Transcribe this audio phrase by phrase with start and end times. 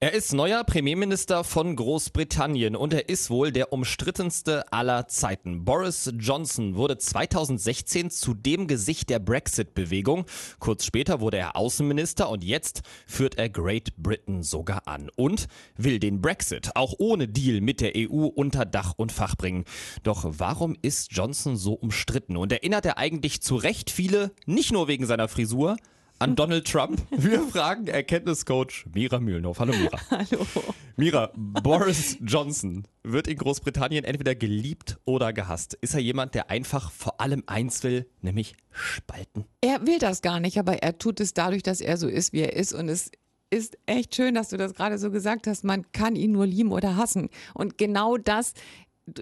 [0.00, 5.64] Er ist neuer Premierminister von Großbritannien und er ist wohl der umstrittenste aller Zeiten.
[5.64, 10.26] Boris Johnson wurde 2016 zu dem Gesicht der Brexit-Bewegung.
[10.60, 15.98] Kurz später wurde er Außenminister und jetzt führt er Great Britain sogar an und will
[15.98, 19.64] den Brexit auch ohne Deal mit der EU unter Dach und Fach bringen.
[20.04, 24.86] Doch warum ist Johnson so umstritten und erinnert er eigentlich zu Recht viele, nicht nur
[24.86, 25.76] wegen seiner Frisur,
[26.18, 27.00] an Donald Trump.
[27.10, 29.60] Wir fragen Erkenntniscoach Mira Mühlenhoff.
[29.60, 29.98] Hallo Mira.
[30.10, 30.46] Hallo.
[30.96, 35.74] Mira, Boris Johnson wird in Großbritannien entweder geliebt oder gehasst.
[35.74, 39.44] Ist er jemand, der einfach vor allem eins will, nämlich spalten?
[39.60, 42.40] Er will das gar nicht, aber er tut es dadurch, dass er so ist, wie
[42.40, 42.72] er ist.
[42.72, 43.10] Und es
[43.50, 45.62] ist echt schön, dass du das gerade so gesagt hast.
[45.62, 47.28] Man kann ihn nur lieben oder hassen.
[47.54, 48.54] Und genau das,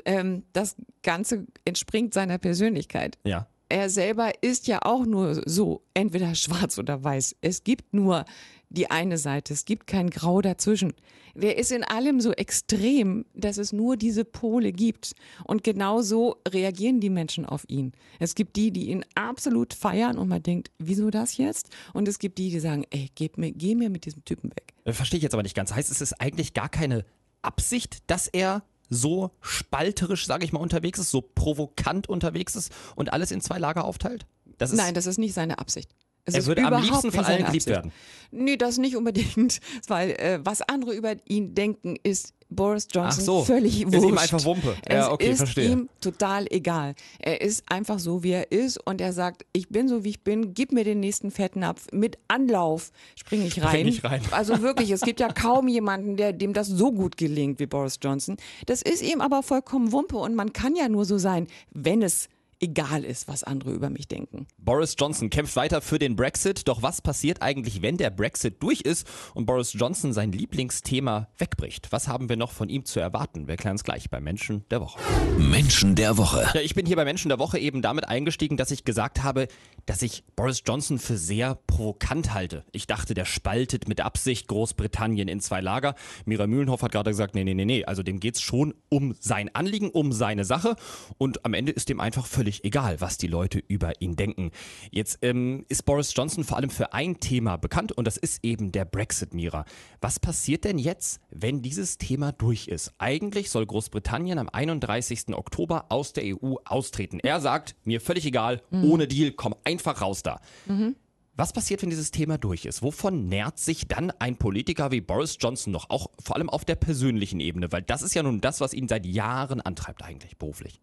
[0.06, 3.18] ähm, das Ganze entspringt seiner Persönlichkeit.
[3.24, 7.36] Ja er selber ist ja auch nur so, entweder schwarz oder weiß.
[7.40, 8.24] Es gibt nur
[8.68, 10.92] die eine Seite, es gibt kein Grau dazwischen.
[11.34, 15.12] Der ist in allem so extrem, dass es nur diese Pole gibt.
[15.44, 17.92] Und genau so reagieren die Menschen auf ihn.
[18.18, 21.68] Es gibt die, die ihn absolut feiern und man denkt, wieso das jetzt?
[21.92, 24.72] Und es gibt die, die sagen, ey, geh mir, geh mir mit diesem Typen weg.
[24.84, 25.74] Äh, verstehe ich jetzt aber nicht ganz.
[25.74, 27.04] Heißt es ist eigentlich gar keine
[27.42, 33.12] Absicht, dass er so spalterisch, sage ich mal, unterwegs ist, so provokant unterwegs ist und
[33.12, 34.26] alles in zwei Lager aufteilt?
[34.58, 35.94] Das Nein, das ist nicht seine Absicht.
[36.26, 37.92] Es er würde am liebsten von allen geliebt werden.
[38.32, 43.44] Nee, das nicht unbedingt, weil äh, was andere über ihn denken, ist Boris Johnson so.
[43.44, 43.96] völlig wurscht.
[43.96, 44.76] Ist ihm einfach Wumpe.
[44.88, 45.70] Ja, okay, ist verstehe.
[45.70, 46.94] ihm total egal.
[47.18, 50.20] Er ist einfach so, wie er ist und er sagt, ich bin so, wie ich
[50.20, 51.86] bin, gib mir den nächsten Fettnapf.
[51.92, 53.70] Mit Anlauf springe ich rein.
[53.70, 54.20] Spring ich rein.
[54.30, 57.98] Also wirklich, es gibt ja kaum jemanden, der, dem das so gut gelingt wie Boris
[58.02, 58.36] Johnson.
[58.66, 62.28] Das ist ihm aber vollkommen Wumpe und man kann ja nur so sein, wenn es
[62.60, 64.46] egal ist, was andere über mich denken.
[64.58, 66.68] Boris Johnson kämpft weiter für den Brexit.
[66.68, 71.92] Doch was passiert eigentlich, wenn der Brexit durch ist und Boris Johnson sein Lieblingsthema wegbricht?
[71.92, 73.48] Was haben wir noch von ihm zu erwarten?
[73.48, 74.98] Wir klären es gleich bei Menschen der Woche.
[75.38, 76.48] Menschen der Woche.
[76.54, 79.48] Ja, ich bin hier bei Menschen der Woche eben damit eingestiegen, dass ich gesagt habe,
[79.84, 82.64] dass ich Boris Johnson für sehr provokant halte.
[82.72, 85.94] Ich dachte, der spaltet mit Absicht Großbritannien in zwei Lager.
[86.24, 87.84] Mira Mühlenhoff hat gerade gesagt, nee, nee, nee, nee.
[87.84, 90.76] Also dem geht es schon um sein Anliegen, um seine Sache.
[91.18, 94.52] Und am Ende ist dem einfach völlig völlig egal, was die Leute über ihn denken.
[94.92, 98.70] Jetzt ähm, ist Boris Johnson vor allem für ein Thema bekannt und das ist eben
[98.70, 99.64] der Brexit, Mira.
[100.00, 102.92] Was passiert denn jetzt, wenn dieses Thema durch ist?
[102.98, 105.34] Eigentlich soll Großbritannien am 31.
[105.34, 107.18] Oktober aus der EU austreten.
[107.18, 108.84] Er sagt, mir völlig egal, mhm.
[108.84, 110.40] ohne Deal, komm einfach raus da.
[110.66, 110.94] Mhm.
[111.36, 112.82] Was passiert, wenn dieses Thema durch ist?
[112.82, 116.76] Wovon nährt sich dann ein Politiker wie Boris Johnson noch, auch vor allem auf der
[116.76, 117.70] persönlichen Ebene?
[117.70, 120.80] Weil das ist ja nun das, was ihn seit Jahren antreibt eigentlich beruflich.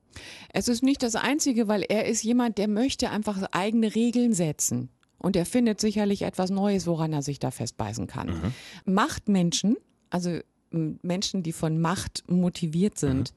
[0.53, 4.90] Es ist nicht das Einzige, weil er ist jemand, der möchte einfach eigene Regeln setzen.
[5.18, 8.28] Und er findet sicherlich etwas Neues, woran er sich da festbeißen kann.
[8.28, 8.94] Mhm.
[8.94, 9.78] Machtmenschen,
[10.09, 13.36] also Menschen, die von Macht motiviert sind, mhm.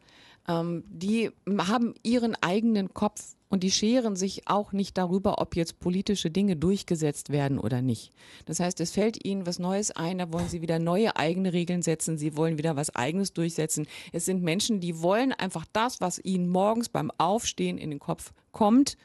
[0.49, 5.79] Ähm, die haben ihren eigenen Kopf und die scheren sich auch nicht darüber, ob jetzt
[5.79, 8.12] politische Dinge durchgesetzt werden oder nicht.
[8.45, 11.83] Das heißt, es fällt ihnen was Neues ein, da wollen sie wieder neue eigene Regeln
[11.83, 13.87] setzen, sie wollen wieder was eigenes durchsetzen.
[14.12, 18.33] Es sind Menschen, die wollen einfach das, was ihnen morgens beim Aufstehen in den Kopf
[18.51, 18.97] kommt,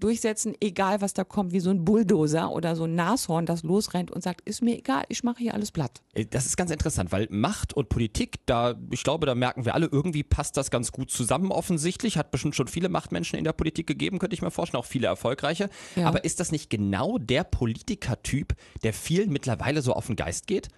[0.00, 4.10] durchsetzen, egal was da kommt, wie so ein Bulldozer oder so ein Nashorn, das losrennt
[4.10, 6.02] und sagt, ist mir egal, ich mache hier alles platt.
[6.30, 9.86] Das ist ganz interessant, weil Macht und Politik, da, ich glaube, da merken wir alle,
[9.86, 12.16] irgendwie passt das ganz gut zusammen offensichtlich.
[12.16, 15.06] Hat bestimmt schon viele Machtmenschen in der Politik gegeben, könnte ich mir vorstellen, auch viele
[15.06, 15.70] erfolgreiche.
[15.96, 16.06] Ja.
[16.06, 20.68] Aber ist das nicht genau der Politikertyp, der vielen mittlerweile so auf den Geist geht?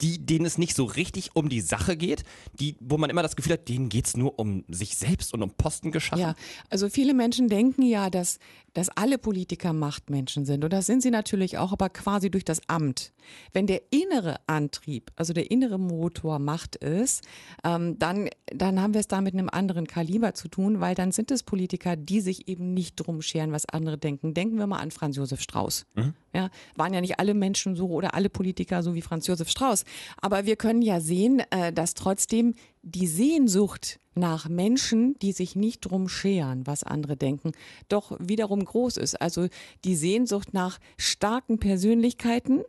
[0.00, 2.22] Die, denen es nicht so richtig um die Sache geht,
[2.58, 5.42] die, wo man immer das Gefühl hat, denen geht es nur um sich selbst und
[5.42, 6.20] um Posten geschaffen.
[6.20, 6.34] Ja,
[6.70, 8.38] also viele Menschen denken ja, dass,
[8.78, 10.62] dass alle Politiker Machtmenschen sind.
[10.62, 13.12] Und das sind sie natürlich auch, aber quasi durch das Amt.
[13.52, 17.26] Wenn der innere Antrieb, also der innere Motor Macht ist,
[17.64, 21.10] ähm, dann, dann haben wir es da mit einem anderen Kaliber zu tun, weil dann
[21.10, 24.32] sind es Politiker, die sich eben nicht drum scheren, was andere denken.
[24.32, 25.84] Denken wir mal an Franz Josef Strauß.
[25.96, 26.14] Mhm.
[26.32, 29.84] Ja, waren ja nicht alle Menschen so oder alle Politiker so wie Franz Josef Strauß.
[30.20, 32.54] Aber wir können ja sehen, äh, dass trotzdem
[32.94, 37.52] die Sehnsucht nach Menschen, die sich nicht drum scheren, was andere denken,
[37.88, 39.20] doch wiederum groß ist.
[39.20, 39.48] Also
[39.84, 42.62] die Sehnsucht nach starken Persönlichkeiten,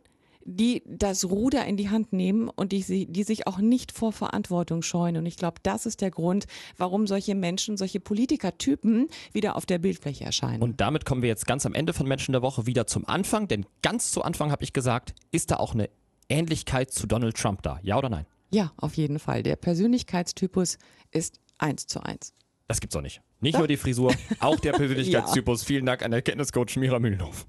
[0.44, 4.82] die das Ruder in die Hand nehmen und die, die sich auch nicht vor Verantwortung
[4.82, 5.16] scheuen.
[5.16, 6.46] Und ich glaube, das ist der Grund,
[6.76, 10.62] warum solche Menschen, solche Politikertypen wieder auf der Bildfläche erscheinen.
[10.62, 13.48] Und damit kommen wir jetzt ganz am Ende von Menschen der Woche wieder zum Anfang,
[13.48, 15.90] denn ganz zu Anfang habe ich gesagt, ist da auch eine
[16.28, 17.78] Ähnlichkeit zu Donald Trump da?
[17.82, 18.26] Ja oder nein?
[18.50, 19.42] Ja, auf jeden Fall.
[19.42, 20.78] Der Persönlichkeitstypus
[21.10, 22.32] ist eins zu eins.
[22.66, 23.20] Das gibt's doch nicht.
[23.40, 23.60] Nicht Doch.
[23.60, 25.64] nur die Frisur, auch der Persönlichkeitstypus.
[25.64, 27.46] Vielen Dank an der Kenntniscoach Mira Mühlenhof.